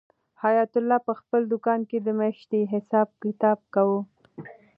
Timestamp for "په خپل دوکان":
1.07-1.81